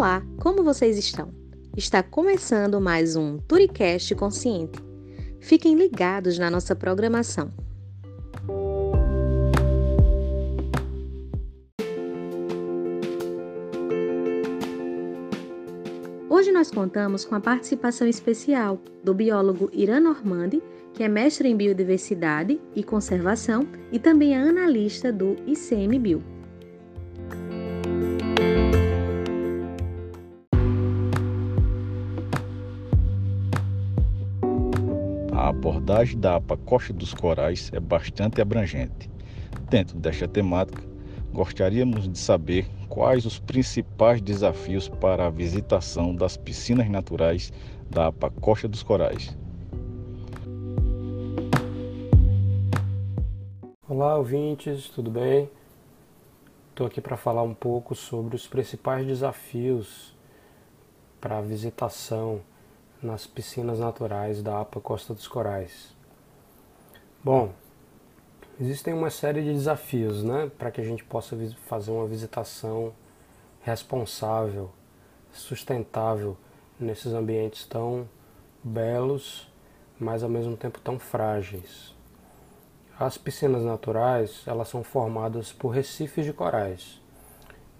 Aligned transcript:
Olá, 0.00 0.22
como 0.38 0.64
vocês 0.64 0.96
estão? 0.96 1.28
Está 1.76 2.02
começando 2.02 2.80
mais 2.80 3.16
um 3.16 3.36
Turicast 3.36 4.14
Consciente. 4.14 4.78
Fiquem 5.42 5.74
ligados 5.74 6.38
na 6.38 6.50
nossa 6.50 6.74
programação. 6.74 7.52
Hoje 16.30 16.50
nós 16.50 16.70
contamos 16.70 17.26
com 17.26 17.34
a 17.34 17.40
participação 17.40 18.08
especial 18.08 18.80
do 19.04 19.12
biólogo 19.12 19.68
Irã 19.70 20.00
Normandi, 20.00 20.62
que 20.94 21.02
é 21.02 21.08
mestre 21.08 21.46
em 21.46 21.54
biodiversidade 21.54 22.58
e 22.74 22.82
conservação 22.82 23.68
e 23.92 23.98
também 23.98 24.34
é 24.34 24.38
analista 24.38 25.12
do 25.12 25.36
ICMBio. 25.46 26.39
Abordagem 35.60 36.18
da 36.18 36.36
APA 36.36 36.56
Costa 36.56 36.90
dos 36.90 37.12
Corais 37.12 37.70
é 37.74 37.78
bastante 37.78 38.40
abrangente. 38.40 39.10
Dentro 39.68 39.98
desta 39.98 40.26
temática, 40.26 40.82
gostaríamos 41.34 42.08
de 42.08 42.18
saber 42.18 42.66
quais 42.88 43.26
os 43.26 43.38
principais 43.38 44.22
desafios 44.22 44.88
para 44.88 45.26
a 45.26 45.30
visitação 45.30 46.14
das 46.14 46.34
piscinas 46.34 46.88
naturais 46.88 47.52
da 47.90 48.06
APA 48.06 48.30
Costa 48.30 48.66
dos 48.66 48.82
Corais. 48.82 49.36
Olá, 53.86 54.16
ouvintes, 54.16 54.88
tudo 54.88 55.10
bem? 55.10 55.50
Estou 56.70 56.86
aqui 56.86 57.02
para 57.02 57.18
falar 57.18 57.42
um 57.42 57.52
pouco 57.52 57.94
sobre 57.94 58.34
os 58.34 58.46
principais 58.46 59.06
desafios 59.06 60.16
para 61.20 61.36
a 61.36 61.42
visitação 61.42 62.40
nas 63.02 63.26
piscinas 63.26 63.78
naturais 63.78 64.42
da 64.42 64.60
APA 64.60 64.80
Costa 64.80 65.14
dos 65.14 65.26
Corais. 65.26 65.94
Bom, 67.24 67.52
existem 68.60 68.92
uma 68.92 69.10
série 69.10 69.42
de 69.42 69.52
desafios 69.52 70.22
né, 70.22 70.50
para 70.58 70.70
que 70.70 70.80
a 70.80 70.84
gente 70.84 71.04
possa 71.04 71.36
fazer 71.66 71.90
uma 71.90 72.06
visitação 72.06 72.92
responsável, 73.62 74.70
sustentável 75.32 76.36
nesses 76.78 77.12
ambientes 77.12 77.66
tão 77.66 78.08
belos, 78.62 79.50
mas 79.98 80.22
ao 80.22 80.28
mesmo 80.28 80.56
tempo 80.56 80.80
tão 80.80 80.98
frágeis. 80.98 81.94
As 82.98 83.16
piscinas 83.16 83.62
naturais 83.62 84.42
elas 84.46 84.68
são 84.68 84.84
formadas 84.84 85.52
por 85.52 85.70
recifes 85.70 86.24
de 86.24 86.32
corais. 86.32 87.00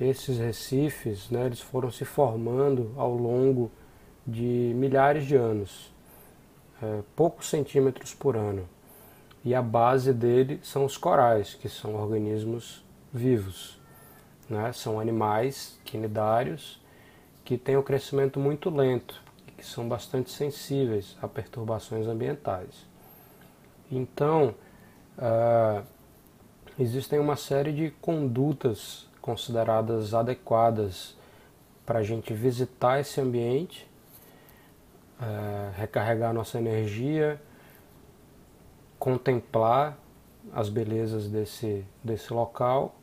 Esses 0.00 0.38
recifes 0.38 1.30
né, 1.30 1.46
eles 1.46 1.60
foram 1.60 1.90
se 1.90 2.04
formando 2.04 2.92
ao 2.96 3.14
longo 3.14 3.70
de 4.26 4.72
milhares 4.74 5.26
de 5.26 5.36
anos, 5.36 5.92
é, 6.82 7.00
poucos 7.16 7.48
centímetros 7.48 8.14
por 8.14 8.36
ano. 8.36 8.68
E 9.44 9.54
a 9.54 9.62
base 9.62 10.12
dele 10.12 10.60
são 10.62 10.84
os 10.84 10.96
corais, 10.96 11.54
que 11.54 11.68
são 11.68 11.96
organismos 11.96 12.84
vivos. 13.12 13.78
Né? 14.48 14.72
São 14.72 15.00
animais 15.00 15.78
quinidários 15.84 16.80
que 17.44 17.58
têm 17.58 17.76
um 17.76 17.82
crescimento 17.82 18.38
muito 18.38 18.70
lento 18.70 19.20
e 19.48 19.52
que 19.52 19.66
são 19.66 19.88
bastante 19.88 20.30
sensíveis 20.30 21.16
a 21.20 21.26
perturbações 21.26 22.06
ambientais. 22.06 22.86
Então, 23.90 24.54
uh, 25.18 25.84
existem 26.78 27.18
uma 27.18 27.36
série 27.36 27.72
de 27.72 27.90
condutas 28.00 29.06
consideradas 29.20 30.14
adequadas 30.14 31.16
para 31.84 31.98
a 31.98 32.02
gente 32.02 32.32
visitar 32.32 33.00
esse 33.00 33.20
ambiente, 33.20 33.88
uh, 35.22 35.72
recarregar 35.78 36.34
nossa 36.34 36.58
energia, 36.58 37.40
contemplar 38.98 39.96
as 40.52 40.68
belezas 40.68 41.28
desse, 41.28 41.86
desse 42.02 42.32
local 42.32 42.94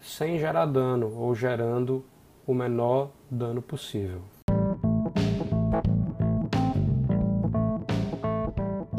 sem 0.00 0.38
gerar 0.38 0.66
dano 0.66 1.12
ou 1.16 1.34
gerando 1.34 2.04
o 2.46 2.54
menor 2.54 3.10
dano 3.30 3.62
possível. 3.62 4.22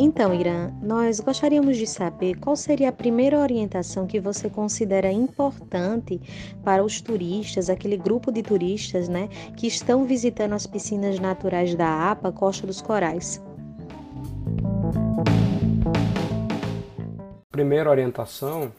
Então, 0.01 0.33
Irã, 0.33 0.71
nós 0.81 1.19
gostaríamos 1.19 1.75
de 1.75 1.85
saber 1.85 2.39
qual 2.39 2.55
seria 2.55 2.87
a 2.87 2.91
primeira 2.91 3.37
orientação 3.37 4.07
que 4.07 4.17
você 4.17 4.49
considera 4.49 5.11
importante 5.11 6.21
para 6.63 6.81
os 6.81 7.01
turistas, 7.01 7.69
aquele 7.69 7.97
grupo 7.97 8.31
de 8.31 8.41
turistas, 8.41 9.09
né, 9.09 9.27
que 9.57 9.67
estão 9.67 10.05
visitando 10.05 10.53
as 10.53 10.65
piscinas 10.65 11.19
naturais 11.19 11.75
da 11.75 12.11
APA 12.11 12.31
Costa 12.31 12.65
dos 12.65 12.81
Corais. 12.81 13.43
Primeira 17.51 17.89
orientação 17.89 18.71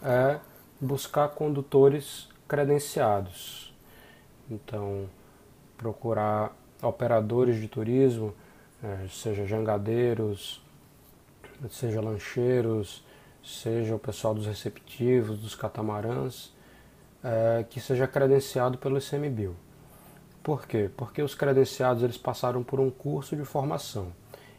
é 0.00 0.38
buscar 0.80 1.26
condutores 1.30 2.28
credenciados. 2.46 3.74
Então, 4.48 5.10
procurar 5.76 6.56
operadores 6.80 7.60
de 7.60 7.66
turismo, 7.66 8.32
eh, 8.80 9.06
seja 9.10 9.44
jangadeiros, 9.44 10.62
seja 11.70 12.00
lancheiros, 12.00 13.04
seja 13.42 13.94
o 13.94 13.98
pessoal 13.98 14.34
dos 14.34 14.46
receptivos, 14.46 15.38
dos 15.38 15.54
catamarãs, 15.54 16.52
é, 17.22 17.64
que 17.68 17.80
seja 17.80 18.06
credenciado 18.06 18.78
pelo 18.78 18.98
ICMBio. 18.98 19.56
Por 20.42 20.66
quê? 20.66 20.90
Porque 20.96 21.20
os 21.20 21.34
credenciados 21.34 22.02
eles 22.02 22.16
passaram 22.16 22.62
por 22.62 22.80
um 22.80 22.90
curso 22.90 23.36
de 23.36 23.44
formação. 23.44 24.12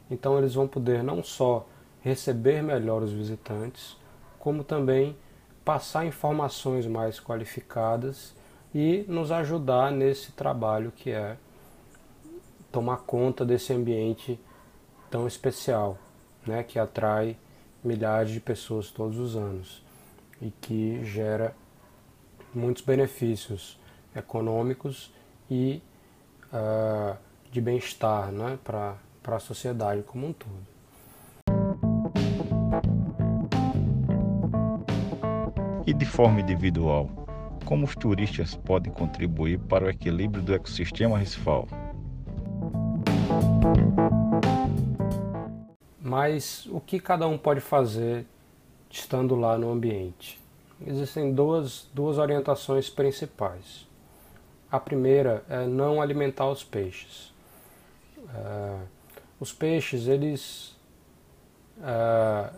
Então 0.10 0.38
eles 0.38 0.54
vão 0.54 0.68
poder 0.68 1.04
não 1.04 1.24
só 1.24 1.66
receber 2.02 2.62
melhor 2.62 3.02
os 3.02 3.12
visitantes, 3.12 3.98
como 4.38 4.64
também 4.64 5.16
passar 5.64 6.06
informações 6.06 6.86
mais 6.86 7.20
qualificadas 7.20 8.34
e 8.74 9.06
nos 9.08 9.31
ajudar 9.31 9.92
nesse 9.92 10.31
trabalho 10.31 10.92
que 10.92 11.12
é 11.12 11.38
tomar 12.72 12.98
conta 12.98 13.46
desse 13.46 13.74
ambiente 13.74 14.40
tão 15.10 15.28
especial 15.28 15.98
né, 16.50 16.64
que 16.64 16.80
atrai 16.80 17.38
milhares 17.84 18.32
de 18.32 18.40
pessoas 18.40 18.90
todos 18.90 19.20
os 19.20 19.36
anos 19.36 19.84
e 20.42 20.50
que 20.50 21.04
gera 21.06 21.56
muitos 22.54 22.84
benefícios 22.84 23.80
econômicos 24.16 25.14
e 25.50 25.82
uh, 26.52 27.16
de 27.52 27.62
bem-estar 27.62 28.32
né, 28.32 28.58
para 28.64 28.98
a 29.28 29.40
sociedade 29.40 30.02
como 30.02 30.28
um 30.28 30.34
todo. 30.34 30.68
E 35.86 35.94
de 35.94 36.06
forma 36.06 36.42
individual, 36.42 37.10
como 37.66 37.86
os 37.86 37.96
turistas 37.96 38.56
podem 38.56 38.92
contribuir 38.92 39.60
para 39.60 39.86
o 39.86 39.90
equilíbrio 39.90 40.42
do 40.42 40.54
ecossistema 40.54 41.18
recifal? 41.18 41.68
Mas 46.09 46.66
o 46.72 46.80
que 46.80 47.00
cada 47.00 47.28
um 47.28 47.38
pode 47.38 47.62
fazer 47.62 48.25
estando 48.90 49.36
lá 49.36 49.59
no 49.59 49.72
ambiente? 49.72 50.42
Existem 50.84 51.31
duas, 51.31 51.88
duas 51.94 52.18
orientações 52.18 52.90
principais. 52.90 53.88
A 54.72 54.80
primeira 54.80 55.44
é 55.48 55.68
não 55.68 56.02
alimentar 56.02 56.50
os 56.50 56.64
peixes. 56.64 57.31
Uh, 58.18 58.88
os 59.40 59.53
peixes, 59.53 60.08
eles 60.08 60.75
uh, 61.78 62.58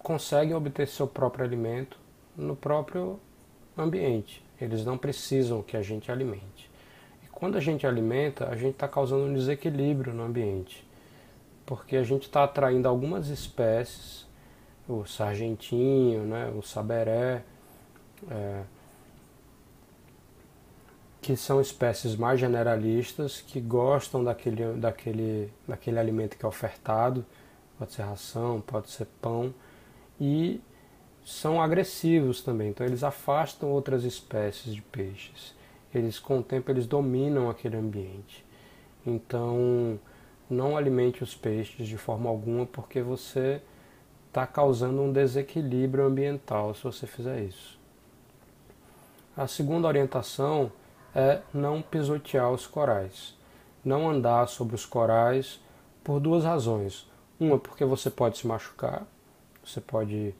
conseguem 0.00 0.54
obter 0.54 0.86
seu 0.86 1.06
próprio 1.06 1.46
alimento 1.46 1.98
no 2.36 2.54
próprio 2.54 3.18
ambiente. 3.74 4.44
Eles 4.60 4.84
não 4.84 4.98
precisam 4.98 5.62
que 5.62 5.78
a 5.78 5.82
gente 5.82 6.12
alimente. 6.12 6.70
E 7.24 7.26
quando 7.28 7.56
a 7.56 7.60
gente 7.60 7.86
alimenta, 7.86 8.50
a 8.50 8.54
gente 8.54 8.74
está 8.74 8.86
causando 8.86 9.24
um 9.24 9.32
desequilíbrio 9.32 10.12
no 10.12 10.24
ambiente 10.24 10.84
porque 11.66 11.96
a 11.96 12.02
gente 12.02 12.22
está 12.22 12.44
atraindo 12.44 12.88
algumas 12.88 13.28
espécies, 13.28 14.26
o 14.88 15.04
sargentinho, 15.04 16.24
né, 16.24 16.52
o 16.56 16.62
saberé, 16.62 17.42
é, 18.30 18.62
que 21.22 21.36
são 21.36 21.60
espécies 21.60 22.16
mais 22.16 22.38
generalistas, 22.38 23.40
que 23.40 23.60
gostam 23.60 24.22
daquele, 24.22 24.74
daquele, 24.74 25.50
daquele 25.66 25.98
alimento 25.98 26.36
que 26.36 26.44
é 26.44 26.48
ofertado, 26.48 27.24
pode 27.78 27.92
ser 27.92 28.02
ração, 28.02 28.60
pode 28.60 28.90
ser 28.90 29.06
pão, 29.22 29.54
e 30.20 30.60
são 31.24 31.62
agressivos 31.62 32.42
também, 32.42 32.68
então 32.68 32.86
eles 32.86 33.02
afastam 33.02 33.70
outras 33.70 34.04
espécies 34.04 34.74
de 34.74 34.82
peixes. 34.82 35.54
Eles 35.94 36.18
com 36.18 36.40
o 36.40 36.42
tempo 36.42 36.70
eles 36.70 36.86
dominam 36.86 37.48
aquele 37.48 37.76
ambiente. 37.76 38.44
Então, 39.06 39.98
não 40.48 40.76
alimente 40.76 41.22
os 41.22 41.34
peixes 41.34 41.86
de 41.86 41.96
forma 41.96 42.28
alguma, 42.28 42.66
porque 42.66 43.00
você 43.00 43.60
está 44.28 44.46
causando 44.46 45.00
um 45.00 45.12
desequilíbrio 45.12 46.04
ambiental 46.04 46.74
se 46.74 46.82
você 46.82 47.06
fizer 47.06 47.42
isso. 47.42 47.78
A 49.36 49.46
segunda 49.46 49.88
orientação 49.88 50.70
é 51.14 51.40
não 51.52 51.82
pisotear 51.82 52.50
os 52.50 52.66
corais. 52.66 53.36
Não 53.84 54.08
andar 54.08 54.48
sobre 54.48 54.74
os 54.74 54.86
corais 54.86 55.60
por 56.02 56.20
duas 56.20 56.44
razões. 56.44 57.08
Uma, 57.38 57.58
porque 57.58 57.84
você 57.84 58.10
pode 58.10 58.38
se 58.38 58.46
machucar, 58.46 59.06
você 59.64 59.80
pode. 59.80 60.34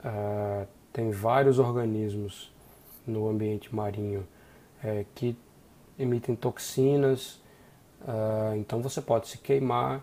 Uh, 0.00 0.66
tem 0.92 1.10
vários 1.10 1.58
organismos 1.58 2.52
no 3.06 3.28
ambiente 3.28 3.74
marinho 3.74 4.26
é, 4.82 5.04
que 5.14 5.36
emitem 5.98 6.36
toxinas, 6.36 7.40
uh, 8.02 8.56
então 8.56 8.80
você 8.80 9.00
pode 9.00 9.28
se 9.28 9.38
queimar, 9.38 10.02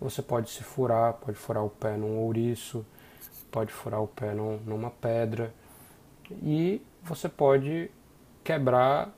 você 0.00 0.22
pode 0.22 0.50
se 0.50 0.62
furar, 0.62 1.14
pode 1.14 1.38
furar 1.38 1.64
o 1.64 1.70
pé 1.70 1.96
num 1.96 2.18
ouriço, 2.18 2.84
pode 3.50 3.72
furar 3.72 4.02
o 4.02 4.06
pé 4.06 4.34
num, 4.34 4.58
numa 4.58 4.90
pedra 4.90 5.52
e 6.30 6.82
você 7.02 7.28
pode 7.28 7.90
quebrar 8.44 9.12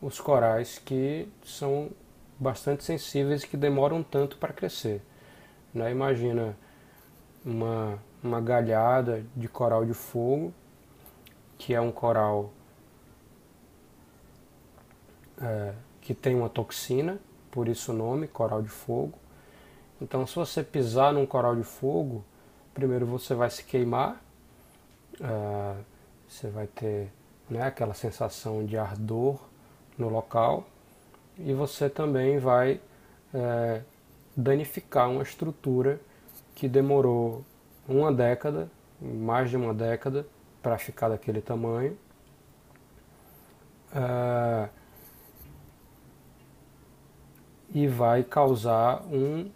os 0.00 0.20
corais 0.20 0.78
que 0.78 1.28
são 1.44 1.90
bastante 2.38 2.84
sensíveis 2.84 3.42
e 3.42 3.48
que 3.48 3.56
demoram 3.56 4.02
tanto 4.02 4.36
para 4.38 4.52
crescer. 4.52 5.02
Né? 5.72 5.90
Imagina 5.90 6.56
uma, 7.44 7.98
uma 8.22 8.40
galhada 8.40 9.24
de 9.36 9.48
coral 9.48 9.84
de 9.84 9.94
fogo, 9.94 10.52
que 11.58 11.74
é 11.74 11.80
um 11.80 11.92
coral 11.92 12.50
é, 15.40 15.74
que 16.00 16.14
tem 16.14 16.34
uma 16.34 16.48
toxina, 16.48 17.18
por 17.50 17.68
isso 17.68 17.92
o 17.92 17.94
nome, 17.94 18.28
coral 18.28 18.62
de 18.62 18.68
fogo. 18.68 19.18
Então, 20.00 20.26
se 20.26 20.34
você 20.34 20.62
pisar 20.62 21.12
num 21.12 21.26
coral 21.26 21.54
de 21.54 21.62
fogo, 21.64 22.24
primeiro 22.72 23.04
você 23.04 23.34
vai 23.34 23.50
se 23.50 23.64
queimar, 23.64 24.22
é, 25.20 25.74
você 26.26 26.48
vai 26.48 26.66
ter 26.66 27.12
né, 27.48 27.62
aquela 27.62 27.92
sensação 27.92 28.64
de 28.64 28.78
ardor 28.78 29.38
no 29.98 30.08
local 30.08 30.64
e 31.38 31.52
você 31.52 31.90
também 31.90 32.38
vai 32.38 32.80
é, 33.34 33.82
danificar 34.36 35.10
uma 35.10 35.22
estrutura 35.22 36.00
que 36.54 36.68
demorou 36.68 37.44
uma 37.88 38.12
década, 38.12 38.70
mais 39.00 39.50
de 39.50 39.56
uma 39.56 39.74
década, 39.74 40.26
para 40.62 40.78
ficar 40.78 41.08
daquele 41.08 41.40
tamanho. 41.40 41.96
É, 43.94 44.68
e 47.72 47.86
vai 47.86 48.22
causar 48.22 49.02
um 49.06 49.50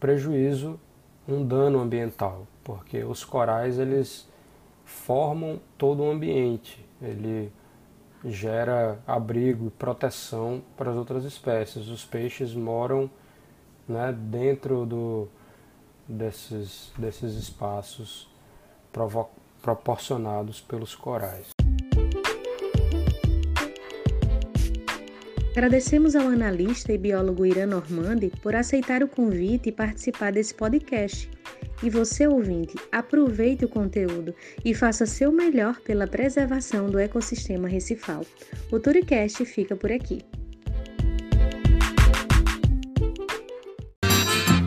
prejuízo, 0.00 0.78
um 1.26 1.44
dano 1.46 1.80
ambiental, 1.80 2.46
porque 2.64 3.04
os 3.04 3.24
corais 3.24 3.78
eles 3.78 4.28
formam 4.84 5.60
todo 5.76 6.02
o 6.02 6.10
ambiente, 6.10 6.84
ele 7.00 7.52
gera 8.24 8.98
abrigo 9.06 9.66
e 9.66 9.70
proteção 9.70 10.62
para 10.76 10.90
as 10.90 10.96
outras 10.96 11.24
espécies. 11.24 11.88
Os 11.88 12.04
peixes 12.04 12.54
moram 12.54 13.10
né, 13.86 14.12
dentro 14.12 14.84
do, 14.84 15.28
desses, 16.06 16.90
desses 16.96 17.34
espaços 17.34 18.28
proporcionados 19.62 20.60
pelos 20.60 20.94
corais. 20.94 21.57
Agradecemos 25.58 26.14
ao 26.14 26.28
analista 26.28 26.92
e 26.92 26.96
biólogo 26.96 27.44
Irã 27.44 27.66
Normandi 27.66 28.30
por 28.40 28.54
aceitar 28.54 29.02
o 29.02 29.08
convite 29.08 29.70
e 29.70 29.72
participar 29.72 30.30
desse 30.30 30.54
podcast. 30.54 31.28
E 31.82 31.90
você, 31.90 32.28
ouvinte, 32.28 32.76
aproveite 32.92 33.64
o 33.64 33.68
conteúdo 33.68 34.32
e 34.64 34.72
faça 34.72 35.04
seu 35.04 35.32
melhor 35.32 35.80
pela 35.80 36.06
preservação 36.06 36.86
do 36.86 36.96
ecossistema 36.96 37.66
recifal. 37.66 38.24
O 38.70 38.78
Turicast 38.78 39.44
fica 39.46 39.74
por 39.74 39.90
aqui. 39.90 40.20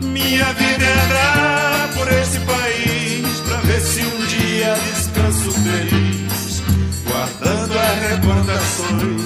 Minha 0.02 0.52
vida 0.52 0.84
é 0.84 1.04
andar 1.06 1.94
por 1.96 2.06
esse 2.12 2.38
país 2.40 3.40
pra 3.48 3.56
ver 3.62 3.80
se 3.80 4.00
um 4.02 4.26
dia 4.26 4.74
descanso 4.74 5.52
feliz, 5.52 6.60
guardando 7.06 7.78
as 7.78 8.10
recordações 8.10 9.21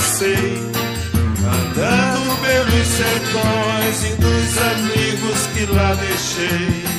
passei, 0.00 0.56
andando 1.44 2.40
pelos 2.40 2.86
sertões 2.86 4.04
e 4.04 4.16
dos 4.16 4.58
amigos 4.58 5.46
que 5.52 5.66
lá 5.72 5.94
deixei. 5.94 6.90